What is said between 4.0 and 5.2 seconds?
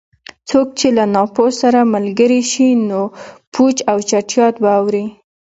چټیات به اوري.